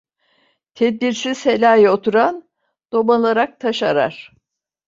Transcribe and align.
Tedbirsiz 0.73 1.45
helaya 1.45 1.91
oturan, 1.93 2.49
domalarak 2.91 3.59
taş 3.59 3.83
arar. 3.83 4.33